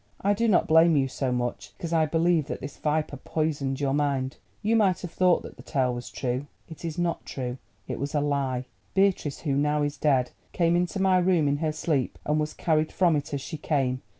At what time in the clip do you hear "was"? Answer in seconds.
5.93-6.09, 7.99-8.15, 12.39-12.55